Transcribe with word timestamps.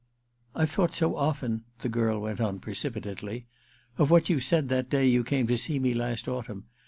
•I've 0.55 0.71
thought 0.71 0.95
so 0.95 1.15
often,' 1.15 1.61
the 1.81 1.87
girl 1.87 2.19
went 2.21 2.41
on 2.41 2.57
precipitately, 2.57 3.45
*of 3.99 4.09
what 4.09 4.29
you 4.31 4.39
said 4.39 4.67
that 4.69 4.89
day 4.89 5.07
you 5.07 5.23
came 5.23 5.45
to 5.45 5.57
see 5.59 5.77
me 5.77 5.93
last 5.93 6.27
autumn. 6.27 6.63